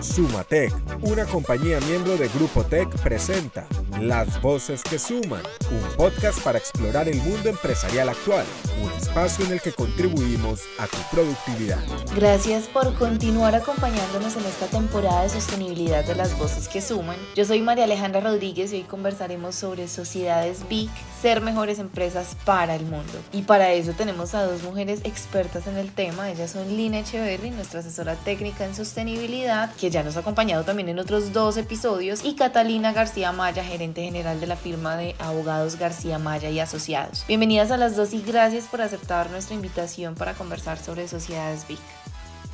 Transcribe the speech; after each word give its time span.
Sumatec, 0.00 0.72
una 1.02 1.24
compañía 1.26 1.78
miembro 1.80 2.16
de 2.16 2.28
Grupo 2.28 2.64
Tech, 2.64 2.88
presenta 3.02 3.66
Las 4.00 4.40
Voces 4.40 4.82
que 4.82 4.98
Suman, 4.98 5.42
un 5.70 5.96
podcast 5.96 6.42
para 6.42 6.58
explorar 6.58 7.08
el 7.08 7.16
mundo 7.22 7.48
empresarial 7.48 8.08
actual, 8.08 8.44
un 8.82 8.92
espacio 8.92 9.44
en 9.44 9.52
el 9.52 9.60
que 9.60 9.72
contribuimos 9.72 10.60
a 10.78 10.86
tu 10.86 10.96
productividad. 11.10 11.78
Gracias 12.14 12.66
por 12.66 12.94
continuar 12.94 13.54
acompañándonos 13.54 14.36
en 14.36 14.44
esta 14.46 14.66
temporada 14.66 15.22
de 15.22 15.28
sostenibilidad 15.28 16.04
de 16.04 16.14
Las 16.14 16.36
Voces 16.38 16.68
que 16.68 16.80
Suman. 16.80 17.16
Yo 17.36 17.44
soy 17.44 17.60
María 17.60 17.84
Alejandra 17.84 18.20
Rodríguez 18.20 18.72
y 18.72 18.76
hoy 18.76 18.82
conversaremos 18.82 19.54
sobre 19.54 19.88
sociedades 19.88 20.68
BIC, 20.68 20.90
ser 21.20 21.40
mejores 21.40 21.78
empresas 21.78 22.36
para 22.44 22.74
el 22.74 22.84
mundo. 22.84 23.12
Y 23.32 23.42
para 23.42 23.72
eso 23.72 23.92
tenemos 23.92 24.34
a 24.34 24.44
dos 24.44 24.62
mujeres 24.62 25.00
expertas 25.04 25.66
en 25.66 25.76
el 25.76 25.92
tema. 25.92 26.30
Ellas 26.30 26.52
son 26.52 26.76
Lina 26.76 27.00
Echeverry, 27.00 27.50
nuestra 27.50 27.80
asesora 27.80 28.16
técnica 28.16 28.64
en 28.64 28.74
sostenibilidad, 28.74 29.74
que 29.74 29.90
ya 29.90 30.02
nos 30.02 30.16
ha 30.16 30.20
acompañado 30.20 30.64
también 30.64 30.88
en 30.88 30.98
otros 30.98 31.32
dos 31.32 31.56
episodios, 31.56 32.24
y 32.24 32.34
Catalina 32.34 32.92
García 32.92 33.32
Maya, 33.32 33.62
gerente 33.62 34.02
general 34.02 34.40
de 34.40 34.46
la 34.46 34.56
firma 34.56 34.96
de 34.96 35.14
abogados 35.18 35.76
García 35.76 36.18
Maya 36.18 36.50
y 36.50 36.60
Asociados. 36.60 37.24
Bienvenidas 37.28 37.70
a 37.70 37.76
las 37.76 37.96
dos 37.96 38.14
y 38.14 38.22
gracias 38.22 38.64
por 38.70 38.80
aceptar 38.80 39.30
nuestra 39.30 39.54
invitación 39.54 40.14
para 40.14 40.34
conversar 40.34 40.78
sobre 40.78 41.08
sociedades 41.08 41.66
BIC. 41.66 41.80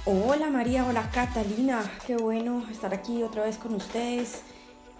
Hola 0.06 0.50
María, 0.50 0.86
hola 0.86 1.10
Catalina, 1.10 1.82
qué 2.06 2.16
bueno 2.16 2.64
estar 2.70 2.94
aquí 2.94 3.22
otra 3.22 3.44
vez 3.44 3.58
con 3.58 3.74
ustedes 3.74 4.42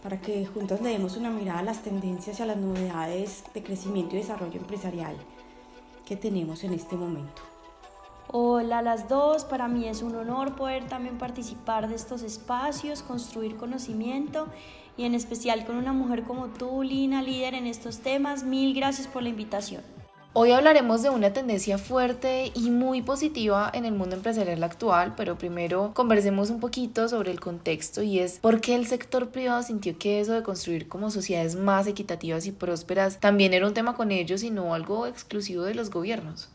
para 0.03 0.21
que 0.21 0.47
juntos 0.47 0.81
le 0.81 0.91
demos 0.91 1.17
una 1.17 1.31
mirada 1.31 1.61
a 1.61 1.63
las 1.63 1.83
tendencias 1.83 2.39
y 2.39 2.43
a 2.43 2.47
las 2.47 2.57
novedades 2.57 3.45
de 3.55 3.63
crecimiento 3.63 4.15
y 4.15 4.19
desarrollo 4.19 4.59
empresarial 4.59 5.17
que 6.07 6.17
tenemos 6.17 6.65
en 6.65 6.75
este 6.75 6.97
momento. 6.97 7.43
Hola 8.29 8.79
a 8.79 8.83
las 8.83 9.09
dos, 9.09 9.45
para 9.45 9.69
mí 9.69 9.89
es 9.89 10.03
un 10.03 10.15
honor 10.17 10.57
poder 10.57 10.87
también 10.87 11.19
participar 11.19 11.89
de 11.89 11.95
estos 11.95 12.23
espacios, 12.23 13.03
construir 13.03 13.57
conocimiento 13.57 14.49
y 14.97 15.05
en 15.05 15.15
especial 15.15 15.65
con 15.65 15.77
una 15.77 15.93
mujer 15.93 16.25
como 16.25 16.49
tú, 16.49 16.83
Lina, 16.83 17.23
líder 17.23 17.55
en 17.55 17.67
estos 17.67 18.01
temas. 18.01 18.43
Mil 18.43 18.75
gracias 18.75 19.07
por 19.07 19.23
la 19.23 19.29
invitación. 19.29 19.96
Hoy 20.39 20.51
hablaremos 20.51 21.03
de 21.03 21.09
una 21.09 21.33
tendencia 21.33 21.79
fuerte 21.79 22.53
y 22.55 22.71
muy 22.71 23.01
positiva 23.01 23.71
en 23.73 23.87
el 23.87 23.95
mundo 23.95 24.17
empresarial 24.17 24.63
actual, 24.65 25.15
pero 25.17 25.39
primero 25.39 25.93
conversemos 25.95 26.51
un 26.51 26.61
poquito 26.61 27.09
sobre 27.09 27.31
el 27.31 27.41
contexto 27.41 28.03
y 28.03 28.19
es 28.19 28.39
por 28.41 28.61
qué 28.61 28.75
el 28.75 28.87
sector 28.87 29.31
privado 29.31 29.63
sintió 29.63 29.99
que 29.99 30.21
eso 30.21 30.35
de 30.35 30.43
construir 30.43 30.89
como 30.89 31.11
sociedades 31.11 31.57
más 31.57 31.87
equitativas 31.87 32.45
y 32.45 32.53
prósperas 32.53 33.19
también 33.19 33.55
era 33.55 33.67
un 33.67 33.73
tema 33.73 33.95
con 33.95 34.13
ellos 34.13 34.43
y 34.43 34.51
no 34.51 34.75
algo 34.75 35.07
exclusivo 35.07 35.63
de 35.63 35.75
los 35.75 35.89
gobiernos. 35.89 36.51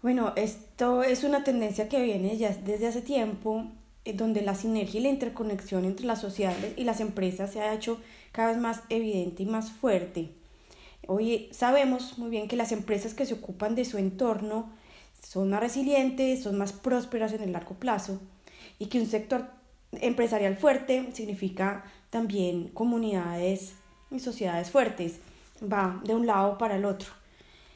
Bueno, 0.00 0.32
esto 0.36 1.02
es 1.02 1.22
una 1.22 1.44
tendencia 1.44 1.90
que 1.90 2.00
viene 2.00 2.38
ya 2.38 2.56
desde 2.64 2.86
hace 2.86 3.02
tiempo, 3.02 3.66
eh, 4.06 4.14
donde 4.14 4.40
la 4.40 4.54
sinergia 4.54 4.98
y 4.98 5.02
la 5.02 5.10
interconexión 5.10 5.84
entre 5.84 6.06
las 6.06 6.22
sociedades 6.22 6.72
y 6.78 6.84
las 6.84 7.00
empresas 7.00 7.52
se 7.52 7.60
ha 7.60 7.74
hecho 7.74 8.00
cada 8.32 8.48
vez 8.48 8.56
más 8.56 8.80
evidente 8.88 9.42
y 9.42 9.46
más 9.46 9.72
fuerte. 9.72 10.30
Hoy 11.08 11.48
sabemos 11.52 12.18
muy 12.18 12.30
bien 12.30 12.48
que 12.48 12.56
las 12.56 12.72
empresas 12.72 13.14
que 13.14 13.26
se 13.26 13.34
ocupan 13.34 13.76
de 13.76 13.84
su 13.84 13.96
entorno 13.96 14.72
son 15.22 15.50
más 15.50 15.60
resilientes, 15.60 16.42
son 16.42 16.58
más 16.58 16.72
prósperas 16.72 17.32
en 17.32 17.42
el 17.42 17.52
largo 17.52 17.76
plazo 17.76 18.20
y 18.80 18.86
que 18.86 19.00
un 19.00 19.06
sector 19.06 19.46
empresarial 19.92 20.56
fuerte 20.56 21.08
significa 21.12 21.84
también 22.10 22.68
comunidades 22.68 23.74
y 24.10 24.18
sociedades 24.18 24.70
fuertes. 24.70 25.20
Va 25.62 26.00
de 26.04 26.14
un 26.14 26.26
lado 26.26 26.58
para 26.58 26.76
el 26.76 26.84
otro. 26.84 27.08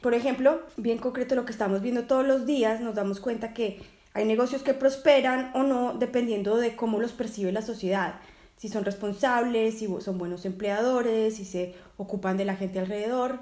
Por 0.01 0.13
ejemplo, 0.13 0.61
bien 0.75 0.97
concreto 0.97 1.35
lo 1.35 1.45
que 1.45 1.51
estamos 1.53 1.81
viendo 1.81 2.03
todos 2.03 2.27
los 2.27 2.45
días, 2.45 2.81
nos 2.81 2.95
damos 2.95 3.21
cuenta 3.21 3.53
que 3.53 3.81
hay 4.13 4.25
negocios 4.25 4.61
que 4.61 4.73
prosperan 4.73 5.51
o 5.53 5.63
no 5.63 5.93
dependiendo 5.93 6.57
de 6.57 6.75
cómo 6.75 6.99
los 6.99 7.13
percibe 7.13 7.53
la 7.53 7.61
sociedad, 7.61 8.15
si 8.61 8.69
son 8.69 8.85
responsables, 8.85 9.79
si 9.79 9.87
son 10.01 10.19
buenos 10.19 10.45
empleadores, 10.45 11.37
si 11.37 11.45
se 11.45 11.73
ocupan 11.97 12.37
de 12.37 12.45
la 12.45 12.55
gente 12.55 12.77
alrededor, 12.77 13.39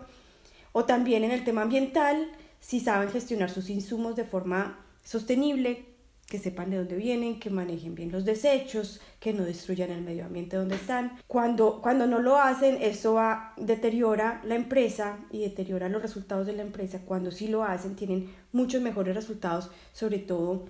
o 0.72 0.86
también 0.86 1.26
en 1.26 1.32
el 1.32 1.44
tema 1.44 1.64
ambiental, 1.64 2.32
si 2.62 2.80
saben 2.80 3.10
gestionar 3.10 3.50
sus 3.50 3.70
insumos 3.70 4.16
de 4.16 4.24
forma 4.24 4.80
sostenible, 5.04 5.84
que 6.26 6.40
sepan 6.40 6.70
de 6.70 6.78
dónde 6.78 6.96
vienen, 6.96 7.38
que 7.38 7.50
manejen 7.50 7.96
bien 7.96 8.14
los 8.14 8.24
desechos, 8.24 9.02
que 9.20 9.34
no 9.34 9.44
destruyan 9.44 9.92
el 9.92 10.04
medio 10.04 10.24
ambiente 10.24 10.56
donde 10.56 10.76
están. 10.76 11.18
Cuando, 11.28 11.82
cuando 11.82 12.08
no 12.08 12.20
lo 12.20 12.38
hacen, 12.38 12.78
eso 12.82 13.16
va, 13.16 13.54
deteriora 13.58 14.40
la 14.46 14.56
empresa 14.56 15.18
y 15.32 15.42
deteriora 15.42 15.90
los 15.90 16.02
resultados 16.02 16.48
de 16.48 16.54
la 16.54 16.62
empresa. 16.62 17.02
Cuando 17.06 17.32
sí 17.32 17.50
lo 17.50 17.66
hacen, 17.66 17.98
tienen 17.98 18.34
muchos 18.54 18.82
mejores 18.82 19.16
resultados, 19.16 19.70
sobre 19.92 20.20
todo 20.20 20.68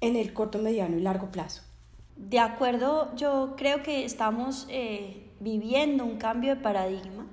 en 0.00 0.16
el 0.16 0.32
corto, 0.32 0.58
mediano 0.58 0.98
y 0.98 1.00
largo 1.00 1.30
plazo. 1.30 1.62
De 2.16 2.38
acuerdo, 2.38 3.14
yo 3.16 3.54
creo 3.56 3.82
que 3.82 4.04
estamos 4.04 4.66
eh, 4.70 5.30
viviendo 5.40 6.04
un 6.04 6.16
cambio 6.16 6.54
de 6.54 6.60
paradigma 6.60 7.26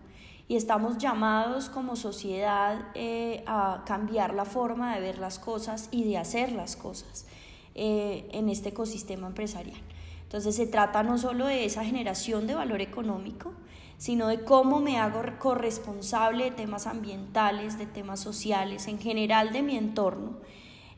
y 0.47 0.56
estamos 0.56 0.97
llamados 0.97 1.69
como 1.69 1.96
sociedad 1.96 2.88
eh, 2.96 3.44
a 3.47 3.84
cambiar 3.86 4.34
la 4.34 4.46
forma 4.46 4.94
de 4.94 5.02
ver 5.02 5.18
las 5.18 5.40
cosas 5.40 5.88
y 5.92 6.03
de 6.03 6.18
hacer 6.18 6.52
las 6.52 6.75
cosas. 6.75 7.25
Eh, 7.74 8.28
en 8.34 8.50
este 8.50 8.69
ecosistema 8.69 9.28
empresarial. 9.28 9.80
Entonces 10.24 10.58
se 10.58 10.68
trata 10.68 11.03
no 11.03 11.18
solo 11.18 11.46
de 11.46 11.63
esa 11.63 11.86
generación 11.86 12.46
de 12.46 12.53
valor 12.53 12.81
económico, 12.81 13.53
sino 13.98 14.28
de 14.28 14.44
cómo 14.44 14.81
me 14.81 15.00
hago 15.00 15.22
corresponsable 15.40 16.46
de 16.46 16.52
temas 16.52 16.86
ambientales, 16.86 17.78
de 17.78 17.86
temas 17.86 18.19
sociales, 18.19 18.88
en 18.88 19.00
general 19.00 19.53
de 19.53 19.62
mi 19.62 19.78
entorno. 19.78 20.34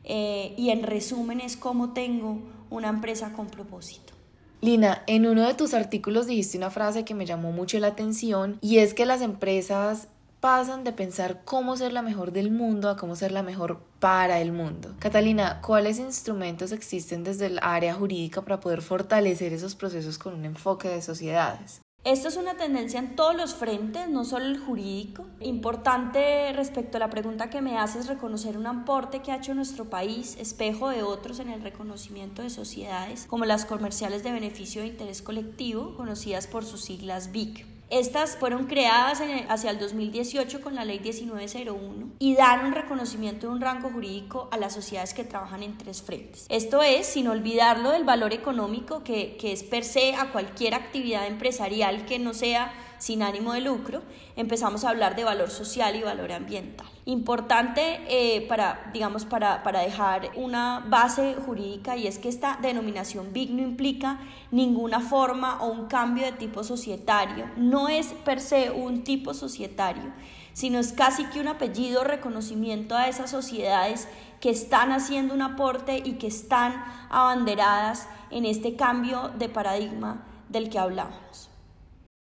Eh, 0.04 0.54
y 0.56 0.70
en 0.70 0.82
resumen 0.82 1.40
es 1.40 1.56
cómo 1.56 1.92
tengo 1.92 2.38
una 2.70 2.88
empresa 2.88 3.32
con 3.32 3.46
propósito. 3.48 4.12
Lina, 4.60 5.02
en 5.06 5.26
uno 5.26 5.46
de 5.46 5.54
tus 5.54 5.74
artículos 5.74 6.26
dijiste 6.26 6.56
una 6.56 6.70
frase 6.70 7.04
que 7.04 7.14
me 7.14 7.26
llamó 7.26 7.52
mucho 7.52 7.78
la 7.78 7.88
atención 7.88 8.58
y 8.62 8.78
es 8.78 8.94
que 8.94 9.04
las 9.04 9.20
empresas 9.20 10.08
pasan 10.40 10.84
de 10.84 10.92
pensar 10.92 11.42
cómo 11.44 11.76
ser 11.76 11.92
la 11.92 12.02
mejor 12.02 12.32
del 12.32 12.50
mundo 12.50 12.90
a 12.90 12.96
cómo 12.96 13.16
ser 13.16 13.32
la 13.32 13.42
mejor 13.42 13.80
para 13.98 14.40
el 14.40 14.52
mundo. 14.52 14.94
Catalina, 14.98 15.60
¿cuáles 15.62 15.98
instrumentos 15.98 16.72
existen 16.72 17.24
desde 17.24 17.46
el 17.46 17.58
área 17.62 17.94
jurídica 17.94 18.42
para 18.42 18.60
poder 18.60 18.82
fortalecer 18.82 19.52
esos 19.52 19.74
procesos 19.74 20.18
con 20.18 20.34
un 20.34 20.44
enfoque 20.44 20.88
de 20.88 21.00
sociedades? 21.00 21.83
Esto 22.04 22.28
es 22.28 22.36
una 22.36 22.58
tendencia 22.58 23.00
en 23.00 23.16
todos 23.16 23.34
los 23.34 23.54
frentes, 23.54 24.10
no 24.10 24.26
solo 24.26 24.44
el 24.44 24.58
jurídico. 24.58 25.24
Importante 25.40 26.52
respecto 26.52 26.98
a 26.98 27.00
la 27.00 27.08
pregunta 27.08 27.48
que 27.48 27.62
me 27.62 27.78
haces, 27.78 28.08
reconocer 28.08 28.58
un 28.58 28.66
aporte 28.66 29.22
que 29.22 29.32
ha 29.32 29.36
hecho 29.36 29.54
nuestro 29.54 29.86
país, 29.86 30.36
espejo 30.38 30.90
de 30.90 31.02
otros 31.02 31.38
en 31.38 31.48
el 31.48 31.62
reconocimiento 31.62 32.42
de 32.42 32.50
sociedades, 32.50 33.24
como 33.24 33.46
las 33.46 33.64
comerciales 33.64 34.22
de 34.22 34.32
beneficio 34.32 34.82
de 34.82 34.88
interés 34.88 35.22
colectivo, 35.22 35.96
conocidas 35.96 36.46
por 36.46 36.66
sus 36.66 36.82
siglas 36.82 37.32
BIC. 37.32 37.73
Estas 37.90 38.36
fueron 38.36 38.66
creadas 38.66 39.22
hacia 39.48 39.70
el 39.70 39.78
2018 39.78 40.60
con 40.60 40.74
la 40.74 40.84
ley 40.84 41.00
1901 41.00 42.12
y 42.18 42.34
dan 42.34 42.66
un 42.66 42.72
reconocimiento 42.72 43.46
de 43.46 43.52
un 43.52 43.60
rango 43.60 43.90
jurídico 43.90 44.48
a 44.50 44.56
las 44.56 44.72
sociedades 44.72 45.14
que 45.14 45.24
trabajan 45.24 45.62
en 45.62 45.76
tres 45.76 46.02
frentes. 46.02 46.46
Esto 46.48 46.82
es, 46.82 47.06
sin 47.06 47.28
olvidarlo 47.28 47.90
del 47.90 48.04
valor 48.04 48.32
económico 48.32 49.04
que, 49.04 49.36
que 49.36 49.52
es 49.52 49.62
per 49.62 49.84
se 49.84 50.14
a 50.14 50.32
cualquier 50.32 50.74
actividad 50.74 51.26
empresarial 51.26 52.06
que 52.06 52.18
no 52.18 52.34
sea 52.34 52.72
sin 52.98 53.22
ánimo 53.22 53.52
de 53.52 53.60
lucro, 53.60 54.02
empezamos 54.36 54.84
a 54.84 54.90
hablar 54.90 55.16
de 55.16 55.24
valor 55.24 55.50
social 55.50 55.96
y 55.96 56.02
valor 56.02 56.32
ambiental. 56.32 56.86
Importante 57.06 58.00
eh, 58.08 58.46
para, 58.48 58.90
digamos, 58.92 59.24
para, 59.24 59.62
para 59.62 59.80
dejar 59.80 60.30
una 60.36 60.84
base 60.88 61.34
jurídica 61.46 61.96
y 61.96 62.06
es 62.06 62.18
que 62.18 62.28
esta 62.28 62.58
denominación 62.62 63.32
BIC 63.32 63.50
no 63.50 63.62
implica 63.62 64.20
ninguna 64.50 65.00
forma 65.00 65.62
o 65.62 65.66
un 65.66 65.86
cambio 65.86 66.24
de 66.24 66.32
tipo 66.32 66.64
societario, 66.64 67.50
no 67.56 67.88
es 67.88 68.08
per 68.24 68.40
se 68.40 68.70
un 68.70 69.04
tipo 69.04 69.34
societario, 69.34 70.12
sino 70.52 70.78
es 70.78 70.92
casi 70.92 71.24
que 71.26 71.40
un 71.40 71.48
apellido 71.48 72.04
reconocimiento 72.04 72.96
a 72.96 73.08
esas 73.08 73.30
sociedades 73.30 74.08
que 74.40 74.50
están 74.50 74.92
haciendo 74.92 75.34
un 75.34 75.42
aporte 75.42 76.02
y 76.04 76.14
que 76.14 76.26
están 76.26 76.84
abanderadas 77.10 78.08
en 78.30 78.44
este 78.44 78.76
cambio 78.76 79.30
de 79.38 79.48
paradigma 79.48 80.24
del 80.48 80.68
que 80.68 80.78
hablamos. 80.78 81.50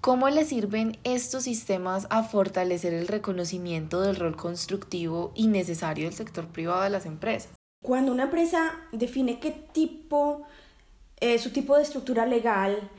¿Cómo 0.01 0.30
le 0.30 0.46
sirven 0.46 0.98
estos 1.04 1.44
sistemas 1.44 2.07
a 2.10 2.24
fortalecer 2.24 2.94
el 2.94 3.10
reconocimiento 3.10 4.00
del 4.00 4.16
rol 4.16 4.38
constructivo 4.38 5.34
y 5.36 5.48
necesario 5.48 6.06
del 6.06 6.13
sector 6.13 6.48
privado 6.48 6.84
de 6.84 6.90
las 6.90 7.06
empresas? 7.06 7.51
Cuando 7.84 8.13
una 8.13 8.24
empresa 8.24 8.72
define 8.94 9.42
qué 9.42 9.51
tipo, 9.51 10.44
eh, 11.19 11.38
su 11.38 11.50
tipo 11.50 11.75
de 11.75 11.84
estructura 11.84 12.25
legal 12.25 12.90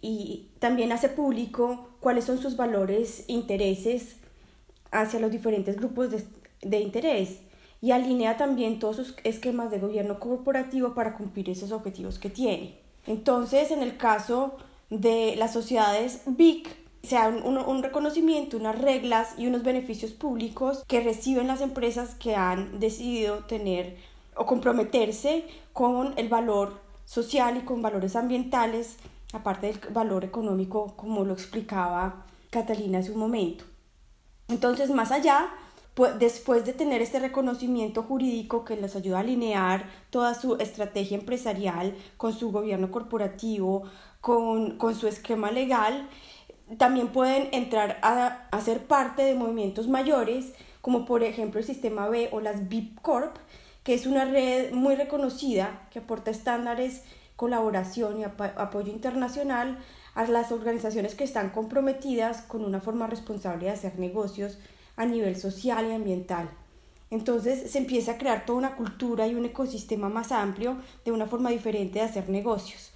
y 0.00 0.52
también 0.60 0.92
hace 0.92 1.08
público 1.08 1.88
cuáles 1.98 2.26
son 2.26 2.38
sus 2.38 2.56
valores 2.56 3.24
e 3.26 3.32
intereses 3.32 4.14
hacia 4.92 5.18
los 5.18 5.32
diferentes 5.32 5.74
grupos 5.74 6.12
de, 6.12 6.24
de 6.62 6.78
interés 6.78 7.40
y 7.80 7.90
alinea 7.90 8.36
también 8.36 8.78
todos 8.78 8.94
sus 8.94 9.16
esquemas 9.24 9.72
de 9.72 9.80
gobierno 9.80 10.20
corporativo 10.20 10.94
para 10.94 11.16
cumplir 11.16 11.50
esos 11.50 11.72
objetivos 11.72 12.20
que 12.20 12.30
tiene. 12.30 12.78
Entonces, 13.08 13.72
en 13.72 13.82
el 13.82 13.96
caso 13.96 14.58
de 14.90 15.34
las 15.36 15.52
sociedades 15.52 16.22
BIC, 16.26 16.68
sea 17.02 17.28
un, 17.28 17.56
un, 17.56 17.82
reconocimiento, 17.82 18.58
unas 18.58 18.78
reglas 18.78 19.34
y 19.38 19.46
unos 19.46 19.62
beneficios 19.62 20.12
públicos 20.12 20.84
que 20.86 21.00
reciben 21.00 21.46
las 21.46 21.62
empresas 21.62 22.14
que 22.14 22.36
han 22.36 22.78
decidido 22.78 23.44
tener 23.44 23.96
o 24.36 24.44
comprometerse 24.44 25.44
con 25.72 26.12
el 26.16 26.28
valor 26.28 26.80
social 27.06 27.56
y 27.56 27.60
con 27.60 27.80
valores 27.80 28.16
ambientales, 28.16 28.96
aparte 29.32 29.68
del 29.68 29.80
valor 29.92 30.24
económico, 30.24 30.94
como 30.96 31.24
lo 31.24 31.32
explicaba 31.32 32.26
Catalina 32.50 32.98
hace 32.98 33.12
un 33.12 33.18
momento. 33.18 33.64
Entonces, 34.48 34.90
más 34.90 35.12
allá, 35.12 35.48
después 36.18 36.64
de 36.64 36.72
tener 36.72 37.02
este 37.02 37.18
reconocimiento 37.18 38.02
jurídico 38.02 38.64
que 38.64 38.76
les 38.76 38.96
ayuda 38.96 39.18
a 39.18 39.20
alinear 39.20 39.88
toda 40.10 40.34
su 40.34 40.56
estrategia 40.56 41.18
empresarial 41.18 41.94
con 42.16 42.32
su 42.32 42.50
gobierno 42.50 42.90
corporativo, 42.90 43.84
con, 44.20 44.76
con 44.76 44.94
su 44.94 45.06
esquema 45.08 45.50
legal, 45.50 46.08
también 46.78 47.08
pueden 47.08 47.48
entrar 47.52 47.98
a, 48.02 48.48
a, 48.50 48.60
ser 48.60 48.86
parte 48.86 49.22
de 49.22 49.34
movimientos 49.34 49.88
mayores, 49.88 50.52
como 50.80 51.04
por 51.04 51.22
ejemplo 51.22 51.60
el 51.60 51.66
Sistema 51.66 52.08
B 52.08 52.28
o 52.32 52.40
las 52.40 52.68
BIP 52.68 53.00
Corp, 53.00 53.36
que 53.82 53.94
es 53.94 54.06
una 54.06 54.24
red 54.24 54.72
muy 54.72 54.94
reconocida 54.94 55.88
que 55.90 56.00
aporta 56.00 56.30
estándares, 56.30 57.02
colaboración 57.36 58.20
y 58.20 58.24
apoyo 58.24 58.92
internacional 58.92 59.78
a 60.14 60.26
las 60.26 60.52
organizaciones 60.52 61.14
que 61.14 61.24
están 61.24 61.50
comprometidas 61.50 62.42
con 62.42 62.64
una 62.64 62.80
forma 62.80 63.06
responsable 63.06 63.66
de 63.66 63.70
hacer 63.72 63.98
negocios 63.98 64.58
a 64.96 65.06
nivel 65.06 65.36
social 65.36 65.86
y 65.88 65.92
ambiental. 65.92 66.50
Entonces 67.10 67.70
se 67.70 67.78
empieza 67.78 68.12
a 68.12 68.18
crear 68.18 68.44
toda 68.44 68.58
una 68.58 68.76
cultura 68.76 69.26
y 69.26 69.34
un 69.34 69.46
ecosistema 69.46 70.08
más 70.08 70.30
amplio 70.30 70.76
de 71.04 71.12
una 71.12 71.26
forma 71.26 71.50
diferente 71.50 71.98
de 71.98 72.04
hacer 72.04 72.28
negocios. 72.28 72.89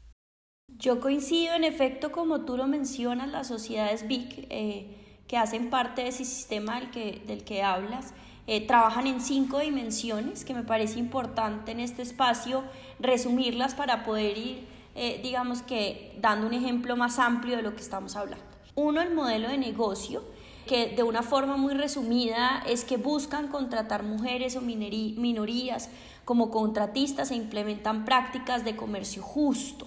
Yo 0.79 1.01
coincido 1.01 1.55
en 1.55 1.65
efecto, 1.65 2.11
como 2.11 2.41
tú 2.41 2.57
lo 2.57 2.67
mencionas, 2.67 3.29
las 3.29 3.47
sociedades 3.49 4.09
BIC 4.09 4.47
eh, 4.51 4.87
que 5.29 5.37
hacen 5.37 5.71
parte 5.71 6.03
de 6.03 6.09
ese 6.09 6.25
sistema 6.25 6.81
del 6.81 6.91
que, 6.91 7.23
del 7.27 7.45
que 7.45 7.63
hablas, 7.63 8.13
eh, 8.47 8.67
trabajan 8.67 9.07
en 9.07 9.21
cinco 9.21 9.61
dimensiones 9.61 10.45
que 10.45 10.53
me 10.53 10.65
parece 10.65 10.99
importante 10.99 11.73
en 11.73 11.81
este 11.81 12.03
espacio 12.03 12.63
resumirlas 12.99 13.75
para 13.75 14.05
poder 14.05 14.37
ir, 14.37 14.67
eh, 14.95 15.21
digamos 15.23 15.63
que, 15.63 16.19
dando 16.21 16.47
un 16.47 16.53
ejemplo 16.53 16.97
más 16.97 17.19
amplio 17.19 17.57
de 17.57 17.63
lo 17.63 17.75
que 17.75 17.81
estamos 17.81 18.17
hablando. 18.17 18.45
Uno, 18.75 19.01
el 19.01 19.15
modelo 19.15 19.49
de 19.49 19.57
negocio, 19.57 20.25
que 20.67 20.89
de 20.89 21.03
una 21.03 21.23
forma 21.23 21.57
muy 21.57 21.75
resumida 21.75 22.63
es 22.67 22.85
que 22.85 22.97
buscan 22.97 23.49
contratar 23.49 24.03
mujeres 24.03 24.57
o 24.57 24.61
minorías 24.61 25.89
como 26.25 26.51
contratistas 26.51 27.31
e 27.31 27.37
implementan 27.37 28.05
prácticas 28.05 28.65
de 28.65 28.77
comercio 28.77 29.23
justo. 29.23 29.87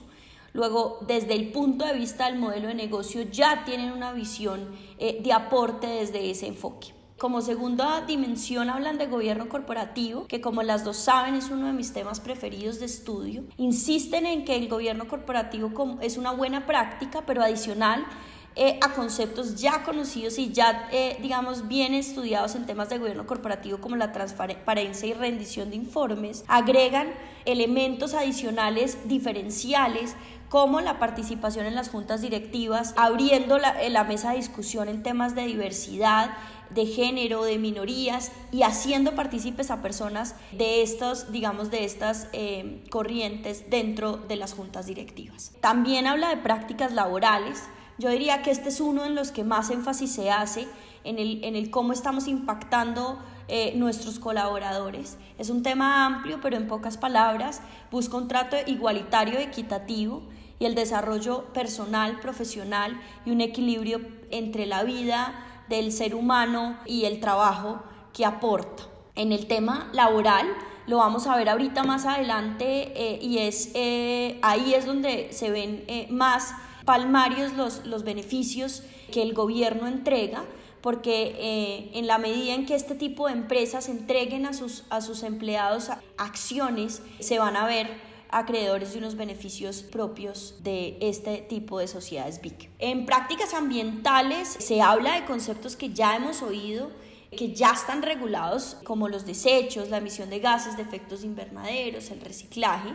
Luego, 0.58 0.98
desde 1.06 1.36
el 1.36 1.52
punto 1.52 1.86
de 1.86 1.94
vista 1.94 2.26
del 2.26 2.40
modelo 2.40 2.70
de 2.70 2.74
negocio, 2.74 3.22
ya 3.22 3.64
tienen 3.64 3.92
una 3.92 4.12
visión 4.12 4.72
eh, 4.98 5.20
de 5.22 5.32
aporte 5.32 5.86
desde 5.86 6.32
ese 6.32 6.48
enfoque. 6.48 6.96
Como 7.20 7.42
segunda 7.42 8.02
dimensión 8.02 8.72
hablan 8.72 8.98
de 8.98 9.06
gobierno 9.06 9.50
corporativo, 9.50 10.26
que 10.26 10.42
como 10.42 10.64
las 10.64 10.84
dos 10.84 10.98
saben 10.98 11.36
es 11.36 11.52
uno 11.52 11.68
de 11.68 11.74
mis 11.74 11.94
temas 11.94 12.20
preferidos 12.20 12.80
de 12.80 12.88
estudio. 12.88 13.44
Insisten 13.58 14.26
en 14.26 14.46
que 14.46 14.56
el 14.56 14.68
gobierno 14.68 15.08
corporativo 15.08 16.00
es 16.02 16.18
una 16.18 16.32
buena 16.32 16.66
práctica, 16.66 17.22
pero 17.28 17.44
adicional 17.44 18.08
eh, 18.60 18.80
a 18.82 18.94
conceptos 18.94 19.62
ya 19.62 19.84
conocidos 19.84 20.40
y 20.40 20.52
ya, 20.52 20.90
eh, 20.92 21.20
digamos, 21.22 21.68
bien 21.68 21.94
estudiados 21.94 22.56
en 22.56 22.66
temas 22.66 22.90
de 22.90 22.98
gobierno 22.98 23.28
corporativo 23.28 23.78
como 23.78 23.96
la 23.96 24.12
transparencia 24.12 25.08
y 25.08 25.14
rendición 25.14 25.70
de 25.70 25.76
informes, 25.76 26.44
agregan 26.48 27.14
elementos 27.46 28.16
adicionales 28.16 29.08
diferenciales 29.08 30.16
como 30.50 30.80
la 30.80 31.00
participación 31.00 31.66
en 31.66 31.76
las 31.76 31.90
juntas 31.90 32.22
directivas, 32.22 32.94
abriendo 32.98 33.58
la, 33.58 33.76
la 33.90 34.04
mesa 34.04 34.32
de 34.32 34.38
discusión 34.38 34.88
en 34.88 35.04
temas 35.04 35.36
de 35.36 35.46
diversidad, 35.46 36.32
de 36.70 36.86
género, 36.86 37.44
de 37.44 37.58
minorías 37.58 38.32
y 38.52 38.64
haciendo 38.64 39.16
partícipes 39.16 39.72
a 39.72 39.82
personas 39.82 40.36
de 40.52 40.82
estos, 40.82 41.32
digamos, 41.32 41.72
de 41.72 41.86
estas 41.86 42.28
eh, 42.34 42.84
corrientes 42.90 43.70
dentro 43.70 44.18
de 44.18 44.36
las 44.36 44.54
juntas 44.54 44.86
directivas. 44.86 45.54
También 45.62 46.08
habla 46.08 46.30
de 46.30 46.38
prácticas 46.38 46.94
laborales. 46.94 47.64
Yo 47.98 48.10
diría 48.10 48.42
que 48.44 48.52
este 48.52 48.70
es 48.70 48.80
uno 48.80 49.06
en 49.06 49.16
los 49.16 49.32
que 49.32 49.44
más 49.44 49.70
énfasis 49.70 50.12
se 50.12 50.30
hace 50.30 50.68
en 51.04 51.20
el, 51.20 51.44
en 51.44 51.56
el 51.56 51.70
cómo 51.70 51.94
estamos 51.94 52.28
impactando 52.28 53.20
eh, 53.48 53.74
nuestros 53.76 54.20
colaboradores. 54.20 55.18
Es 55.38 55.50
un 55.50 55.64
tema 55.64 56.06
amplio, 56.06 56.40
pero 56.42 56.58
en 56.58 56.68
pocas 56.68 56.98
palabras, 56.98 57.62
busca 57.92 58.18
un 58.18 58.28
trato 58.28 58.58
igualitario, 58.66 59.40
equitativo 59.40 60.24
y 60.60 60.66
el 60.66 60.76
desarrollo 60.76 61.46
personal, 61.54 62.20
profesional 62.20 63.00
y 63.26 63.32
un 63.32 63.42
equilibrio 63.42 64.02
entre 64.32 64.66
la 64.66 64.84
vida 64.84 65.64
del 65.70 65.92
ser 65.92 66.16
humano 66.16 66.78
y 66.86 67.06
el 67.06 67.20
trabajo 67.20 67.82
que 68.14 68.26
aporta. 68.26 68.84
En 69.16 69.32
el 69.32 69.48
tema 69.48 69.90
laboral, 69.94 70.48
lo 70.88 70.98
vamos 70.98 71.28
a 71.28 71.36
ver 71.36 71.50
ahorita 71.50 71.84
más 71.84 72.06
adelante 72.06 72.94
eh, 72.96 73.20
y 73.22 73.40
es 73.40 73.72
eh, 73.74 74.40
ahí 74.42 74.74
es 74.74 74.86
donde 74.86 75.30
se 75.32 75.52
ven 75.52 75.84
eh, 75.88 76.08
más 76.10 76.54
palmarios 76.86 77.54
los, 77.54 77.86
los 77.86 78.04
beneficios 78.04 78.84
que 79.12 79.22
el 79.22 79.34
gobierno 79.34 79.88
entrega 79.88 80.44
porque 80.82 81.92
en 81.94 82.08
la 82.08 82.18
medida 82.18 82.54
en 82.54 82.66
que 82.66 82.76
este 82.76 82.96
tipo 82.96 83.28
de 83.28 83.34
empresas 83.34 83.90
entreguen 83.90 84.46
a 84.46 84.54
sus, 84.54 84.84
a 84.90 85.02
sus 85.02 85.24
empleados 85.24 85.90
acciones, 86.18 87.02
se 87.20 87.40
van 87.40 87.56
a 87.56 87.66
ver 87.66 88.08
acreedores 88.30 88.94
de 88.94 89.00
unos 89.00 89.16
beneficios 89.16 89.84
propios 89.84 90.56
de 90.62 90.98
este 91.02 91.38
tipo 91.38 91.80
de 91.80 91.88
sociedades 91.88 92.42
BIC. 92.42 92.70
En 92.80 93.06
prácticas 93.06 93.54
ambientales 93.54 94.48
se 94.48 94.82
habla 94.82 95.16
de 95.16 95.26
conceptos 95.26 95.76
que 95.76 95.94
ya 95.94 96.16
hemos 96.16 96.42
oído 96.42 96.92
que 97.36 97.54
ya 97.54 97.72
están 97.72 98.02
regulados 98.02 98.78
como 98.84 99.10
los 99.10 99.26
desechos, 99.26 99.90
la 99.90 99.98
emisión 99.98 100.30
de 100.30 100.40
gases 100.40 100.78
de 100.78 100.84
efectos 100.84 101.24
invernaderos, 101.24 102.10
el 102.12 102.22
reciclaje. 102.22 102.90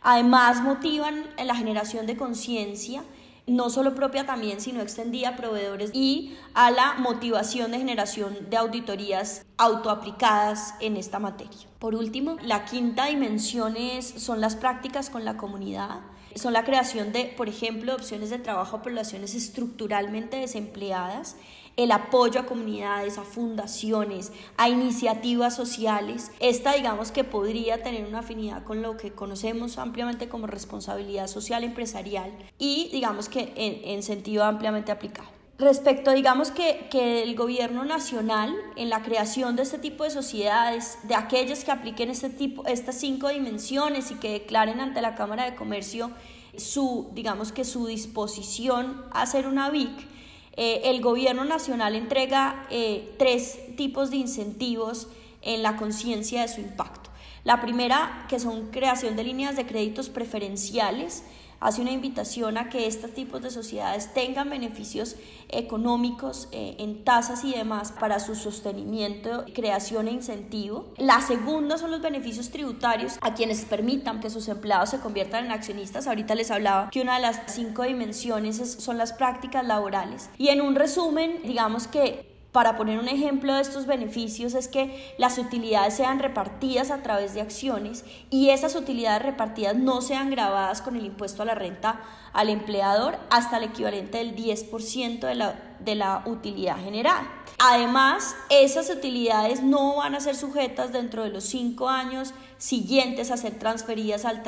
Además 0.00 0.62
motivan 0.62 1.24
la 1.44 1.56
generación 1.56 2.06
de 2.06 2.16
conciencia 2.16 3.02
no 3.46 3.70
solo 3.70 3.94
propia 3.94 4.26
también, 4.26 4.60
sino 4.60 4.80
extendida 4.80 5.30
a 5.30 5.36
proveedores 5.36 5.90
y 5.92 6.36
a 6.54 6.70
la 6.70 6.94
motivación 6.94 7.70
de 7.70 7.78
generación 7.78 8.48
de 8.48 8.56
auditorías 8.56 9.44
autoaplicadas 9.56 10.74
en 10.80 10.96
esta 10.96 11.18
materia. 11.18 11.68
Por 11.78 11.94
último, 11.94 12.36
la 12.42 12.64
quinta 12.64 13.06
dimensión 13.06 13.76
es, 13.76 14.06
son 14.06 14.40
las 14.40 14.56
prácticas 14.56 15.10
con 15.10 15.24
la 15.24 15.36
comunidad. 15.36 16.00
Son 16.34 16.52
la 16.52 16.64
creación 16.64 17.12
de, 17.12 17.26
por 17.36 17.48
ejemplo, 17.48 17.94
opciones 17.94 18.30
de 18.30 18.38
trabajo 18.38 18.78
a 18.78 18.82
poblaciones 18.82 19.34
estructuralmente 19.34 20.38
desempleadas 20.38 21.36
el 21.76 21.92
apoyo 21.92 22.40
a 22.40 22.46
comunidades, 22.46 23.18
a 23.18 23.22
fundaciones, 23.22 24.32
a 24.56 24.68
iniciativas 24.68 25.54
sociales. 25.56 26.30
Esta 26.40 26.74
digamos 26.74 27.10
que 27.10 27.24
podría 27.24 27.82
tener 27.82 28.06
una 28.06 28.20
afinidad 28.20 28.64
con 28.64 28.82
lo 28.82 28.96
que 28.96 29.12
conocemos 29.12 29.78
ampliamente 29.78 30.28
como 30.28 30.46
responsabilidad 30.46 31.26
social 31.26 31.64
empresarial 31.64 32.32
y 32.58 32.88
digamos 32.92 33.28
que 33.28 33.52
en, 33.56 34.02
sentido 34.02 34.44
ampliamente 34.44 34.92
aplicado. 34.92 35.28
Respecto, 35.56 36.10
digamos 36.10 36.50
que, 36.50 36.88
que, 36.90 37.22
el 37.22 37.36
gobierno 37.36 37.84
nacional 37.84 38.52
en 38.74 38.90
la 38.90 39.02
creación 39.02 39.54
de 39.54 39.62
este 39.62 39.78
tipo 39.78 40.02
de 40.02 40.10
sociedades, 40.10 40.98
de 41.04 41.14
aquellas 41.14 41.64
que 41.64 41.70
apliquen 41.70 42.10
este 42.10 42.28
tipo, 42.28 42.66
estas 42.66 42.96
cinco 42.96 43.28
dimensiones 43.28 44.10
y 44.10 44.16
que 44.16 44.32
declaren 44.32 44.80
ante 44.80 45.00
la 45.00 45.14
Cámara 45.14 45.44
de 45.44 45.54
Comercio 45.54 46.10
su, 46.56 47.08
digamos 47.14 47.52
que 47.52 47.64
su 47.64 47.86
disposición 47.86 49.04
a 49.12 49.22
hacer 49.22 49.46
una 49.46 49.70
VIC, 49.70 50.13
eh, 50.56 50.82
el 50.84 51.00
gobierno 51.00 51.44
nacional 51.44 51.94
entrega 51.94 52.66
eh, 52.70 53.14
tres 53.18 53.58
tipos 53.76 54.10
de 54.10 54.16
incentivos 54.16 55.08
en 55.42 55.62
la 55.62 55.76
conciencia 55.76 56.42
de 56.42 56.48
su 56.48 56.60
impacto. 56.60 57.10
La 57.42 57.60
primera, 57.60 58.26
que 58.28 58.38
son 58.40 58.70
creación 58.70 59.16
de 59.16 59.24
líneas 59.24 59.56
de 59.56 59.66
créditos 59.66 60.08
preferenciales, 60.08 61.24
hace 61.64 61.80
una 61.80 61.92
invitación 61.92 62.58
a 62.58 62.68
que 62.68 62.86
estos 62.86 63.12
tipos 63.12 63.40
de 63.40 63.50
sociedades 63.50 64.12
tengan 64.12 64.50
beneficios 64.50 65.16
económicos 65.48 66.48
eh, 66.52 66.76
en 66.78 67.04
tasas 67.04 67.42
y 67.42 67.54
demás 67.54 67.90
para 67.90 68.20
su 68.20 68.34
sostenimiento, 68.34 69.46
creación 69.54 70.08
e 70.08 70.12
incentivo. 70.12 70.92
La 70.98 71.22
segunda 71.22 71.78
son 71.78 71.90
los 71.90 72.02
beneficios 72.02 72.50
tributarios 72.50 73.14
a 73.22 73.32
quienes 73.32 73.64
permitan 73.64 74.20
que 74.20 74.28
sus 74.28 74.46
empleados 74.48 74.90
se 74.90 75.00
conviertan 75.00 75.46
en 75.46 75.52
accionistas. 75.52 76.06
Ahorita 76.06 76.34
les 76.34 76.50
hablaba 76.50 76.90
que 76.90 77.00
una 77.00 77.14
de 77.14 77.22
las 77.22 77.40
cinco 77.46 77.84
dimensiones 77.84 78.58
son 78.78 78.98
las 78.98 79.14
prácticas 79.14 79.66
laborales. 79.66 80.28
Y 80.36 80.48
en 80.48 80.60
un 80.60 80.74
resumen, 80.74 81.40
digamos 81.44 81.86
que 81.86 82.33
para 82.54 82.76
poner 82.76 83.00
un 83.00 83.08
ejemplo 83.08 83.52
de 83.52 83.62
estos 83.62 83.84
beneficios 83.84 84.54
es 84.54 84.68
que 84.68 85.12
las 85.18 85.38
utilidades 85.38 85.94
sean 85.94 86.20
repartidas 86.20 86.92
a 86.92 87.02
través 87.02 87.34
de 87.34 87.40
acciones 87.40 88.04
y 88.30 88.50
esas 88.50 88.76
utilidades 88.76 89.22
repartidas 89.22 89.74
no 89.74 90.00
sean 90.00 90.30
grabadas 90.30 90.80
con 90.80 90.94
el 90.94 91.04
impuesto 91.04 91.42
a 91.42 91.46
la 91.46 91.56
renta 91.56 92.00
al 92.32 92.50
empleador 92.50 93.18
hasta 93.28 93.56
el 93.56 93.64
equivalente 93.64 94.18
del 94.18 94.36
10% 94.36 95.18
de 95.18 95.34
la, 95.34 95.73
de 95.80 95.94
la 95.94 96.22
utilidad 96.26 96.82
generada. 96.82 97.44
Además, 97.58 98.36
esas 98.50 98.90
utilidades 98.90 99.62
no 99.62 99.96
van 99.96 100.14
a 100.14 100.20
ser 100.20 100.36
sujetas 100.36 100.92
dentro 100.92 101.22
de 101.22 101.30
los 101.30 101.44
cinco 101.44 101.88
años 101.88 102.34
siguientes 102.58 103.30
a 103.30 103.36
ser 103.36 103.58
transferidas 103.58 104.24
al, 104.24 104.42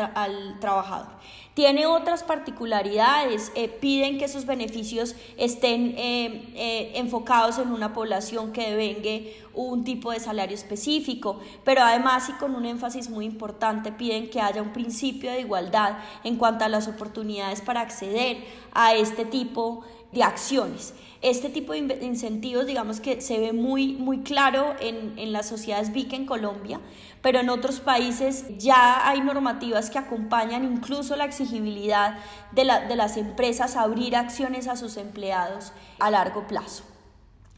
trabajador. 0.60 1.08
Tiene 1.54 1.86
otras 1.86 2.22
particularidades, 2.22 3.52
eh, 3.54 3.68
piden 3.68 4.18
que 4.18 4.26
esos 4.26 4.44
beneficios 4.44 5.14
estén 5.38 5.94
eh, 5.96 6.52
eh, 6.54 6.92
enfocados 6.96 7.58
en 7.58 7.72
una 7.72 7.94
población 7.94 8.52
que 8.52 8.70
devengue 8.70 9.42
un 9.56 9.84
tipo 9.84 10.12
de 10.12 10.20
salario 10.20 10.54
específico, 10.54 11.40
pero 11.64 11.82
además 11.82 12.28
y 12.28 12.32
con 12.34 12.54
un 12.54 12.66
énfasis 12.66 13.10
muy 13.10 13.24
importante 13.24 13.90
piden 13.90 14.30
que 14.30 14.40
haya 14.40 14.62
un 14.62 14.72
principio 14.72 15.32
de 15.32 15.40
igualdad 15.40 15.98
en 16.24 16.36
cuanto 16.36 16.64
a 16.64 16.68
las 16.68 16.88
oportunidades 16.88 17.62
para 17.62 17.80
acceder 17.80 18.44
a 18.72 18.94
este 18.94 19.24
tipo 19.24 19.84
de 20.12 20.22
acciones. 20.22 20.94
Este 21.22 21.48
tipo 21.48 21.72
de 21.72 21.78
incentivos, 22.02 22.66
digamos 22.66 23.00
que 23.00 23.20
se 23.20 23.38
ve 23.38 23.52
muy, 23.52 23.94
muy 23.94 24.20
claro 24.20 24.74
en, 24.80 25.18
en 25.18 25.32
las 25.32 25.48
sociedades 25.48 25.92
BIC 25.92 26.12
en 26.12 26.26
Colombia, 26.26 26.80
pero 27.22 27.40
en 27.40 27.48
otros 27.48 27.80
países 27.80 28.44
ya 28.58 29.08
hay 29.08 29.20
normativas 29.20 29.90
que 29.90 29.98
acompañan 29.98 30.64
incluso 30.64 31.16
la 31.16 31.24
exigibilidad 31.24 32.18
de, 32.52 32.64
la, 32.64 32.86
de 32.86 32.96
las 32.96 33.16
empresas 33.16 33.76
a 33.76 33.82
abrir 33.82 34.14
acciones 34.14 34.68
a 34.68 34.76
sus 34.76 34.96
empleados 34.96 35.72
a 35.98 36.10
largo 36.10 36.46
plazo. 36.46 36.84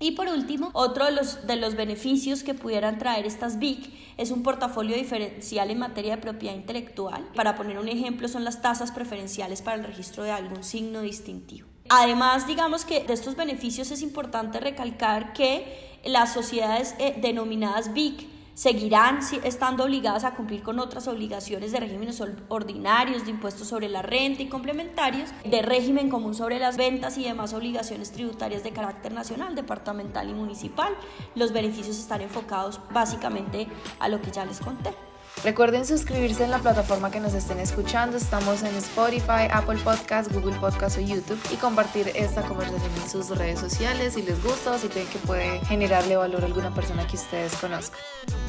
Y 0.00 0.12
por 0.12 0.28
último, 0.28 0.70
otro 0.74 1.06
de 1.06 1.12
los, 1.12 1.46
de 1.46 1.56
los 1.56 1.74
beneficios 1.74 2.44
que 2.44 2.54
pudieran 2.54 2.98
traer 2.98 3.26
estas 3.26 3.58
BIC 3.58 3.92
es 4.16 4.30
un 4.30 4.42
portafolio 4.42 4.96
diferencial 4.96 5.70
en 5.70 5.78
materia 5.78 6.16
de 6.16 6.22
propiedad 6.22 6.54
intelectual. 6.54 7.28
Para 7.34 7.56
poner 7.56 7.78
un 7.78 7.88
ejemplo, 7.88 8.28
son 8.28 8.44
las 8.44 8.62
tasas 8.62 8.92
preferenciales 8.92 9.60
para 9.60 9.76
el 9.76 9.84
registro 9.84 10.22
de 10.22 10.30
algún 10.30 10.62
signo 10.62 11.02
distintivo. 11.02 11.66
Además, 11.88 12.46
digamos 12.46 12.84
que 12.84 13.02
de 13.02 13.12
estos 13.12 13.34
beneficios 13.34 13.90
es 13.90 14.02
importante 14.02 14.60
recalcar 14.60 15.32
que 15.32 15.98
las 16.04 16.32
sociedades 16.32 16.94
eh, 16.98 17.16
denominadas 17.20 17.92
BIC 17.92 18.37
seguirán 18.58 19.20
estando 19.44 19.84
obligadas 19.84 20.24
a 20.24 20.34
cumplir 20.34 20.64
con 20.64 20.80
otras 20.80 21.06
obligaciones 21.06 21.70
de 21.70 21.78
regímenes 21.78 22.20
ordinarios, 22.48 23.24
de 23.24 23.30
impuestos 23.30 23.68
sobre 23.68 23.88
la 23.88 24.02
renta 24.02 24.42
y 24.42 24.48
complementarios, 24.48 25.30
de 25.44 25.62
régimen 25.62 26.10
común 26.10 26.34
sobre 26.34 26.58
las 26.58 26.76
ventas 26.76 27.16
y 27.18 27.22
demás 27.22 27.54
obligaciones 27.54 28.10
tributarias 28.10 28.64
de 28.64 28.72
carácter 28.72 29.12
nacional, 29.12 29.54
departamental 29.54 30.28
y 30.28 30.34
municipal. 30.34 30.92
Los 31.36 31.52
beneficios 31.52 32.00
están 32.00 32.20
enfocados 32.20 32.80
básicamente 32.92 33.68
a 34.00 34.08
lo 34.08 34.20
que 34.20 34.32
ya 34.32 34.44
les 34.44 34.58
conté. 34.58 35.07
Recuerden 35.44 35.86
suscribirse 35.86 36.42
en 36.42 36.50
la 36.50 36.58
plataforma 36.58 37.12
que 37.12 37.20
nos 37.20 37.32
estén 37.32 37.60
escuchando. 37.60 38.16
Estamos 38.16 38.62
en 38.64 38.74
Spotify, 38.74 39.46
Apple 39.50 39.78
Podcasts, 39.84 40.32
Google 40.32 40.58
Podcasts 40.58 40.98
o 40.98 41.00
YouTube 41.00 41.38
y 41.52 41.56
compartir 41.56 42.10
esta 42.14 42.42
conversación 42.42 42.90
en 43.02 43.08
sus 43.08 43.30
redes 43.30 43.60
sociales 43.60 44.14
si 44.14 44.22
les 44.22 44.42
gusta 44.42 44.72
o 44.72 44.78
si 44.78 44.88
creen 44.88 45.06
que 45.06 45.18
puede 45.18 45.60
generarle 45.66 46.16
valor 46.16 46.42
a 46.42 46.46
alguna 46.46 46.74
persona 46.74 47.06
que 47.06 47.16
ustedes 47.16 47.54
conozcan. 47.54 48.00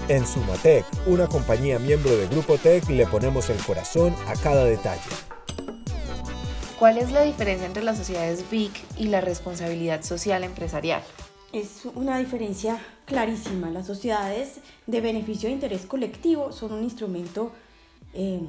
En 0.08 0.25
Sumatec, 0.25 0.84
una 1.05 1.27
compañía 1.27 1.77
miembro 1.77 2.15
de 2.17 2.27
Grupo 2.27 2.58
Tech, 2.58 2.89
le 2.89 3.05
ponemos 3.05 3.50
el 3.51 3.58
corazón 3.58 4.15
a 4.27 4.34
cada 4.34 4.65
detalle. 4.65 5.01
¿Cuál 6.79 6.98
es 6.98 7.12
la 7.12 7.22
diferencia 7.22 7.67
entre 7.67 7.84
las 7.84 7.98
sociedades 7.98 8.50
BIC 8.50 8.72
y 8.98 9.08
la 9.10 9.22
responsabilidad 9.22 10.01
social 10.01 10.43
empresarial? 10.43 11.03
Es 11.51 11.86
una 11.96 12.20
diferencia 12.20 12.79
clarísima. 13.06 13.72
Las 13.72 13.88
sociedades 13.88 14.60
de 14.86 15.01
beneficio 15.01 15.50
de 15.50 15.56
interés 15.56 15.88
colectivo 15.88 16.51
son 16.51 16.74
un 16.74 16.84
instrumento 16.84 17.51
em, 18.13 18.46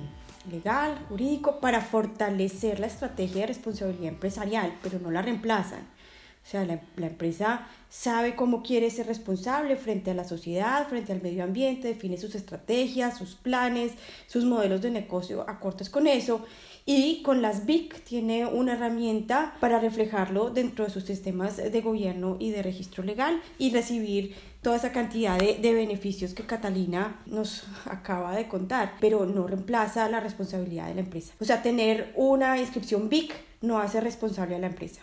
legal, 0.50 1.06
jurídico, 1.08 1.60
para 1.60 1.80
fortalecer 1.80 2.78
la 2.78 2.88
estrategia 2.88 3.42
de 3.42 3.46
responsabilidad 3.46 4.08
empresarial, 4.08 4.76
pero 4.82 4.98
no 4.98 5.10
la 5.10 5.22
reemplazan. 5.22 5.80
O 5.80 6.46
sea, 6.50 6.66
la, 6.66 6.82
la, 6.96 7.06
empresa 7.06 7.66
sabe 7.88 8.36
cómo 8.36 8.62
quiere 8.62 8.90
ser 8.90 9.06
responsable 9.06 9.76
frente 9.76 10.10
a 10.10 10.14
la 10.14 10.24
sociedad, 10.24 10.86
frente 10.86 11.12
al 11.12 11.22
medio 11.22 11.44
ambiente, 11.44 11.88
define 11.88 12.18
sus 12.18 12.34
estrategias, 12.34 13.16
sus 13.16 13.34
planes, 13.34 13.92
sus 14.26 14.44
modelos 14.44 14.82
de 14.82 14.90
negocio 14.90 15.48
acortes 15.48 15.88
con 15.88 16.06
eso 16.06 16.44
y 16.86 17.22
con 17.22 17.42
las 17.42 17.66
BIC 17.66 18.04
tiene 18.04 18.46
una 18.46 18.74
herramienta 18.74 19.54
para 19.60 19.78
reflejarlo 19.78 20.50
dentro 20.50 20.84
de 20.84 20.90
sus 20.90 21.04
sistemas 21.04 21.56
de 21.56 21.80
gobierno 21.80 22.36
y 22.38 22.50
de 22.50 22.62
registro 22.62 23.04
legal 23.04 23.40
y 23.58 23.70
recibir 23.70 24.34
toda 24.62 24.76
esa 24.76 24.92
cantidad 24.92 25.38
de, 25.38 25.54
de, 25.54 25.72
beneficios 25.72 26.34
que 26.34 26.44
Catalina 26.44 27.20
nos 27.26 27.64
acaba 27.86 28.34
de 28.36 28.48
contar, 28.48 28.94
pero 29.00 29.24
no 29.24 29.46
reemplaza 29.46 30.08
la 30.08 30.20
responsabilidad 30.20 30.88
de 30.88 30.94
la 30.94 31.00
empresa. 31.00 31.32
O 31.40 31.44
sea, 31.44 31.62
tener 31.62 32.12
una 32.16 32.58
inscripción 32.58 33.08
BIC 33.08 33.32
no 33.62 33.78
hace 33.78 34.00
responsable 34.00 34.56
a 34.56 34.58
la 34.58 34.66
empresa. 34.66 35.02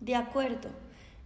De 0.00 0.14
acuerdo. 0.14 0.68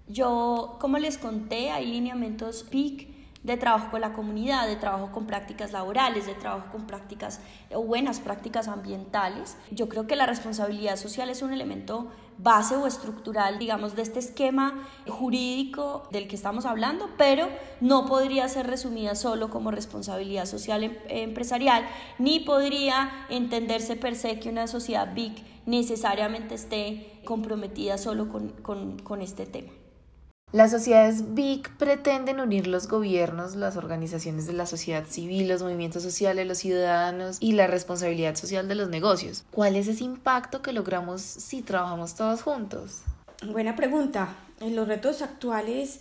Yo, 0.09 0.77
como 0.81 0.99
les 0.99 1.19
conté, 1.19 1.71
hay 1.71 1.87
lineamientos 1.87 2.69
BIC 2.71 3.10
de 3.42 3.56
trabajo 3.56 3.90
con 3.90 4.02
la 4.02 4.12
comunidad, 4.12 4.66
de 4.66 4.76
trabajo 4.76 5.12
con 5.12 5.26
prácticas 5.26 5.73
laborales, 5.73 6.26
de 6.26 6.35
trabajo 6.35 6.70
con 6.70 6.87
prácticas 6.87 7.40
o 7.75 7.82
buenas 7.82 8.20
prácticas 8.20 8.68
ambientales. 8.68 9.56
Yo 9.70 9.88
creo 9.88 10.06
que 10.06 10.16
la 10.16 10.26
responsabilidad 10.26 10.97
social 10.97 11.30
es 11.30 11.40
un 11.40 11.52
elemento 11.52 12.11
base 12.37 12.76
o 12.76 12.87
estructural, 12.87 13.59
digamos, 13.59 13.97
de 13.97 14.02
este 14.02 14.18
esquema 14.18 14.88
jurídico 15.09 16.09
del 16.11 16.28
que 16.28 16.37
estamos 16.37 16.66
hablando, 16.66 17.11
pero 17.16 17.49
no 17.80 18.06
podría 18.06 18.49
ser 18.49 18.66
resumida 18.66 19.14
solo 19.14 19.50
como 19.50 19.70
responsabilidad 19.70 20.44
social 20.44 20.85
em, 20.85 20.97
empresarial, 21.09 21.87
ni 22.18 22.40
podría 22.40 23.26
entenderse 23.30 23.97
per 23.97 24.16
se 24.16 24.38
que 24.38 24.50
una 24.50 24.66
sociedad 24.66 25.14
BIC 25.14 25.66
necesariamente 25.66 26.54
esté 26.54 27.20
comprometida 27.25 27.99
solo 27.99 28.28
con, 28.28 28.50
con 29.02 29.23
este 29.23 29.47
tema. 29.47 29.80
Las 30.52 30.73
sociedades 30.73 31.35
BIC 31.35 31.71
pretenden 31.76 32.40
unir 32.40 32.66
los 32.66 32.88
gobiernos, 32.88 33.54
las 33.54 33.76
organizaciones 33.76 34.49
de 34.49 34.52
la 34.52 34.66
sociedad 34.66 35.04
civil, 35.07 35.47
los 35.47 35.62
movimientos 35.62 36.02
sociales, 36.02 36.45
los 36.45 36.59
ciudadanos 36.59 37.37
y 37.38 37.52
la 37.52 37.69
responsabilidad 37.69 38.35
social 38.35 38.66
de 38.66 38.75
los 38.75 38.88
negocios. 38.88 39.45
¿Cuál 39.52 39.76
es 39.76 39.87
ese 39.87 40.02
impacto 40.02 40.61
que 40.61 40.73
logramos 40.73 41.21
si 41.23 41.62
trabajamos 41.62 42.16
todos 42.16 42.42
juntos? 42.42 43.02
Buena 43.47 43.76
pregunta. 43.76 44.35
En 44.59 44.75
los 44.75 44.88
retos 44.88 45.23
actuales 45.23 46.00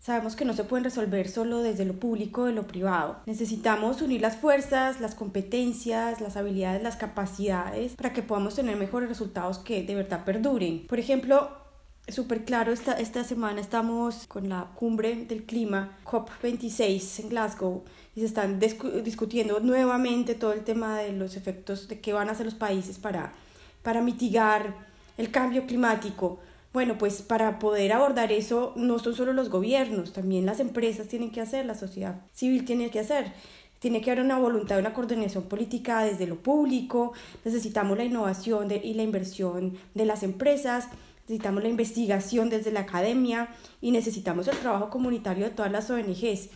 sabemos 0.00 0.36
que 0.36 0.46
no 0.46 0.54
se 0.54 0.64
pueden 0.64 0.84
resolver 0.84 1.28
solo 1.28 1.58
desde 1.58 1.84
lo 1.84 1.92
público 1.92 2.44
o 2.44 2.50
lo 2.50 2.66
privado. 2.66 3.18
Necesitamos 3.26 4.00
unir 4.00 4.22
las 4.22 4.36
fuerzas, 4.36 5.02
las 5.02 5.14
competencias, 5.14 6.22
las 6.22 6.38
habilidades, 6.38 6.82
las 6.82 6.96
capacidades 6.96 7.92
para 7.96 8.14
que 8.14 8.22
podamos 8.22 8.54
tener 8.54 8.76
mejores 8.76 9.10
resultados 9.10 9.58
que 9.58 9.82
de 9.82 9.94
verdad 9.94 10.24
perduren. 10.24 10.86
Por 10.86 10.98
ejemplo, 10.98 11.61
súper 12.08 12.44
claro, 12.44 12.72
esta, 12.72 12.94
esta 12.94 13.24
semana 13.24 13.60
estamos 13.60 14.26
con 14.26 14.48
la 14.48 14.70
cumbre 14.74 15.24
del 15.24 15.44
clima 15.44 15.96
COP26 16.04 17.20
en 17.20 17.28
Glasgow 17.28 17.84
y 18.16 18.20
se 18.20 18.26
están 18.26 18.58
discutiendo 18.58 19.60
nuevamente 19.60 20.34
todo 20.34 20.52
el 20.52 20.64
tema 20.64 20.98
de 20.98 21.12
los 21.12 21.36
efectos 21.36 21.88
de 21.88 22.00
qué 22.00 22.12
van 22.12 22.28
a 22.28 22.32
hacer 22.32 22.46
los 22.46 22.54
países 22.54 22.98
para, 22.98 23.32
para 23.82 24.02
mitigar 24.02 24.74
el 25.16 25.30
cambio 25.30 25.66
climático. 25.66 26.40
Bueno, 26.72 26.98
pues 26.98 27.22
para 27.22 27.58
poder 27.58 27.92
abordar 27.92 28.32
eso 28.32 28.72
no 28.76 28.98
son 28.98 29.14
solo 29.14 29.32
los 29.32 29.50
gobiernos, 29.50 30.12
también 30.12 30.46
las 30.46 30.58
empresas 30.58 31.06
tienen 31.06 31.30
que 31.30 31.40
hacer, 31.40 31.66
la 31.66 31.74
sociedad 31.74 32.20
civil 32.32 32.64
tiene 32.64 32.90
que 32.90 33.00
hacer. 33.00 33.32
Tiene 33.78 34.00
que 34.00 34.12
haber 34.12 34.24
una 34.24 34.38
voluntad, 34.38 34.78
una 34.78 34.94
coordinación 34.94 35.44
política 35.44 36.04
desde 36.04 36.28
lo 36.28 36.36
público, 36.36 37.14
necesitamos 37.44 37.98
la 37.98 38.04
innovación 38.04 38.70
y 38.70 38.94
la 38.94 39.02
inversión 39.02 39.76
de 39.94 40.06
las 40.06 40.22
empresas, 40.22 40.88
necesitamos 41.22 41.62
la 41.62 41.68
investigación 41.68 42.50
desde 42.50 42.72
la 42.72 42.80
academia 42.80 43.48
y 43.80 43.90
necesitamos 43.90 44.48
el 44.48 44.58
trabajo 44.58 44.90
comunitario 44.90 45.44
de 45.44 45.50
todas 45.50 45.72
las 45.72 45.90
ONGs. 45.90 46.50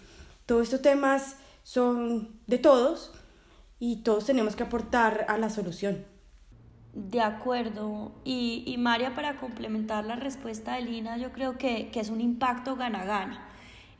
Todos 0.44 0.64
estos 0.64 0.82
temas 0.82 1.36
son 1.62 2.40
de 2.46 2.58
todos 2.58 3.12
y 3.78 4.02
todos 4.02 4.26
tenemos 4.26 4.56
que 4.56 4.64
aportar 4.64 5.26
a 5.28 5.38
la 5.38 5.50
solución. 5.50 6.04
De 6.94 7.20
acuerdo. 7.20 8.12
Y, 8.24 8.64
y 8.66 8.78
María, 8.78 9.14
para 9.14 9.36
complementar 9.36 10.04
la 10.04 10.16
respuesta 10.16 10.76
de 10.76 10.82
Lina, 10.82 11.18
yo 11.18 11.30
creo 11.32 11.58
que, 11.58 11.90
que 11.90 12.00
es 12.00 12.08
un 12.08 12.20
impacto 12.20 12.74
gana-gana. 12.74 13.45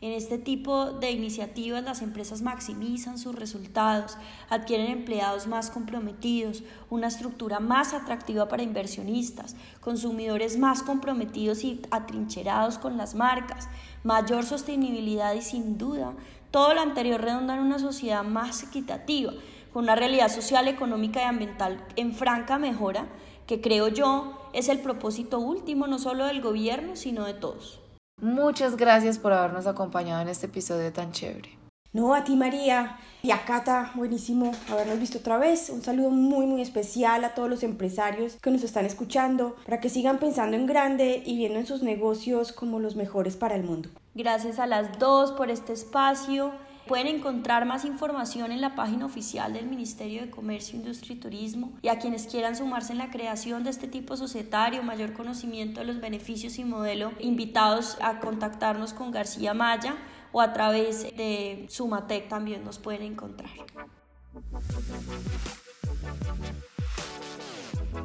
En 0.03 0.13
este 0.13 0.37
tipo 0.37 0.93
de 0.93 1.11
iniciativas 1.11 1.83
las 1.83 2.03
empresas 2.03 2.43
maximizan 2.43 3.19
sus 3.19 3.35
resultados, 3.35 4.19
adquieren 4.51 4.91
empleados 4.91 5.47
más 5.47 5.71
comprometidos, 5.71 6.63
una 6.91 7.07
estructura 7.07 7.61
más 7.61 7.95
atractiva 7.95 8.47
para 8.47 8.63
inversionistas, 8.63 9.57
consumidores 9.81 10.59
más 10.59 10.83
comprometidos 10.83 11.65
y 11.65 11.81
atrincherados 11.91 12.77
con 12.77 12.99
las 12.99 13.15
marcas, 13.15 13.69
mayor 14.05 14.45
sostenibilidad 14.45 15.35
y 15.35 15.41
sin 15.41 15.79
duda 15.79 16.13
todo 16.51 16.73
lo 16.73 16.81
anterior 16.81 17.21
redunda 17.21 17.55
en 17.55 17.61
una 17.61 17.79
sociedad 17.79 18.25
más 18.25 18.63
equitativa, 18.63 19.33
con 19.73 19.85
una 19.85 19.95
realidad 19.95 20.31
social, 20.31 20.69
económica 20.69 21.21
y 21.21 21.25
ambiental 21.25 21.85
en 21.97 22.15
franca 22.15 22.59
mejora, 22.59 23.09
que 23.47 23.61
creo 23.61 23.89
yo 23.89 24.49
es 24.55 24.71
el 24.71 24.81
propósito 24.81 25.39
último 25.39 25.87
no 25.87 25.99
solo 25.99 26.25
del 26.25 26.41
gobierno, 26.41 26.97
sino 26.97 27.27
de 27.27 27.35
todos. 27.35 27.81
Muchas 28.21 28.79
gracias 28.79 29.19
por 29.19 29.35
habernos 29.35 29.67
acompañado 29.67 30.23
en 30.23 30.29
este 30.29 30.47
episodio 30.47 30.91
tan 30.91 31.13
chévere. 31.13 31.51
No, 31.93 32.15
a 32.15 32.25
ti 32.25 32.35
María 32.35 32.99
y 33.23 33.31
a 33.31 33.45
Cata, 33.45 33.93
buenísimo 33.95 34.53
habernos 34.71 34.99
visto 34.99 35.19
otra 35.19 35.37
vez. 35.37 35.69
Un 35.69 35.83
saludo 35.83 36.09
muy 36.09 36.47
muy 36.47 36.63
especial 36.63 37.25
a 37.25 37.35
todos 37.35 37.51
los 37.51 37.63
empresarios 37.63 38.37
que 38.37 38.51
nos 38.51 38.63
están 38.63 38.87
escuchando 38.87 39.57
para 39.67 39.81
que 39.81 39.91
sigan 39.91 40.19
pensando 40.19 40.57
en 40.57 40.65
grande 40.65 41.23
y 41.27 41.37
viendo 41.37 41.59
en 41.59 41.67
sus 41.67 41.83
negocios 41.83 42.53
como 42.53 42.81
los 42.81 42.97
mejores 42.97 43.37
para 43.37 43.55
el 43.55 43.65
mundo. 43.65 43.91
Gracias 44.15 44.59
a 44.59 44.67
las 44.67 44.99
dos 44.99 45.33
por 45.33 45.51
este 45.51 45.75
espacio. 45.75 46.53
Pueden 46.87 47.09
encontrar 47.09 47.67
más 47.67 47.85
información 47.85 48.53
en 48.53 48.61
la 48.61 48.77
página 48.77 49.07
oficial 49.07 49.53
del 49.53 49.67
Ministerio 49.67 50.23
de 50.23 50.31
Comercio, 50.31 50.77
Industria 50.77 51.17
y 51.17 51.19
Turismo 51.19 51.73
y 51.83 51.89
a 51.89 51.99
quienes 51.99 52.29
quieran 52.29 52.55
sumarse 52.55 52.93
en 52.93 52.99
la 52.99 53.11
creación 53.11 53.65
de 53.65 53.71
este 53.71 53.89
tipo 53.89 54.17
societario, 54.17 54.85
mayor 54.85 55.13
conocimiento 55.13 55.81
de 55.81 55.87
los 55.87 56.01
beneficios 56.01 56.59
y 56.59 56.65
modelo, 56.65 57.13
invitados 57.19 57.99
a 58.01 58.21
contactarnos 58.21 58.93
con 58.93 59.11
García 59.11 59.53
Maya 59.53 59.97
o 60.31 60.41
a 60.41 60.53
través 60.53 61.03
de 61.17 61.67
Sumatec 61.69 62.29
también 62.29 62.63
nos 62.65 62.79
pueden 62.79 63.03
encontrar. 63.03 63.51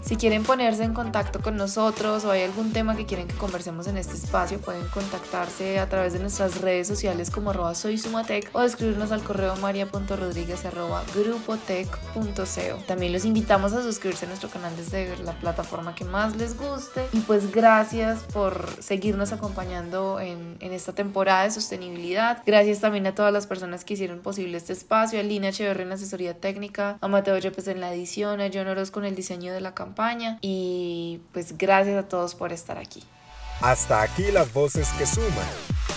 Si 0.03 0.17
quieren 0.17 0.43
ponerse 0.43 0.84
en 0.84 0.96
contacto 0.96 1.41
con 1.41 1.55
nosotros 1.58 2.25
o 2.25 2.31
hay 2.31 2.41
algún 2.41 2.74
tema 2.74 2.96
que 2.96 3.05
quieren 3.05 3.27
que 3.27 3.36
conversemos 3.36 3.86
en 3.86 3.98
este 3.98 4.15
espacio, 4.15 4.60
pueden 4.60 4.86
contactarse 4.88 5.77
a 5.79 5.88
través 5.89 6.13
de 6.13 6.20
nuestras 6.20 6.60
redes 6.60 6.88
sociales 6.88 7.29
como 7.29 7.51
arroba 7.51 7.75
soysumatec 7.75 8.50
o 8.53 8.62
escribirnos 8.63 9.12
al 9.12 9.24
correo 9.24 9.55
maria.rodríguez. 9.58 10.63
También 12.88 13.13
los 13.13 13.25
invitamos 13.25 13.74
a 13.74 13.84
suscribirse 13.84 14.25
a 14.25 14.27
nuestro 14.27 14.50
canal 14.50 14.75
desde 14.75 15.17
la 15.24 15.34
plataforma 15.34 15.93
que 15.93 16.03
más 16.03 16.36
les 16.36 16.58
guste. 16.58 17.08
Y 17.13 17.20
pues 17.20 17.51
gracias 17.51 18.24
por 18.34 18.67
seguirnos 18.79 19.31
acompañando 19.31 20.20
en, 20.20 20.58
en 20.62 20.74
esta 20.74 20.93
temporada 20.93 21.43
de 21.43 21.51
sostenibilidad. 21.51 22.41
Gracias 22.46 22.79
también 22.79 23.05
a 23.05 23.13
todas 23.13 23.31
las 23.31 23.46
personas 23.46 23.86
que 23.86 23.93
hicieron 23.93 24.20
posible 24.20 24.58
este 24.58 24.74
espacio, 24.74 25.20
a 25.20 25.24
Lina 25.24 25.50
Echeverri 25.50 25.84
en 25.84 25.91
asesoría 25.91 26.34
técnica, 26.34 26.98
a 27.01 27.08
Mateo 27.08 27.38
Yepes 27.38 27.67
en 27.67 27.81
la 27.81 27.93
edición, 27.93 28.41
a 28.41 28.50
John 28.51 28.67
Oroz 28.67 28.89
con 28.89 29.05
el 29.05 29.15
diseño 29.15 29.53
de 29.53 29.62
la 29.62 29.75
campaña 29.75 29.91
y 30.41 31.22
pues 31.31 31.58
gracias 31.58 32.03
a 32.03 32.08
todos 32.08 32.36
por 32.36 32.51
estar 32.51 32.77
aquí. 32.77 33.03
Hasta 33.62 34.01
aquí 34.01 34.31
las 34.31 34.51
voces 34.53 34.89
que 34.98 35.05
suman. 35.05 35.48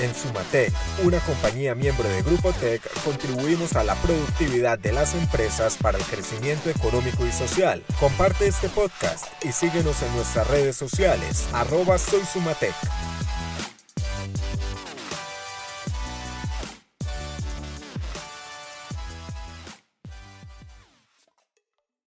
En 0.01 0.13
Sumatec, 0.15 0.73
una 1.05 1.19
compañía 1.21 1.75
miembro 1.75 2.09
de 2.09 2.23
Grupo 2.23 2.53
Tech, 2.53 2.83
contribuimos 3.05 3.75
a 3.77 3.85
la 3.85 3.95
productividad 3.95 4.79
de 4.79 4.93
las 4.93 5.15
empresas 5.15 5.77
para 5.81 5.99
el 5.99 6.05
crecimiento 6.05 6.69
económico 6.69 7.25
y 7.25 7.31
social. 7.31 7.83
Comparte 8.01 8.49
este 8.49 8.69
podcast 8.69 9.27
y 9.45 9.53
síguenos 9.53 10.03
en 10.03 10.15
nuestras 10.17 10.49
redes 10.49 10.77
sociales, 10.77 11.49
arroba 11.53 11.97
soy 11.99 12.23
Sumatec. 12.25 12.75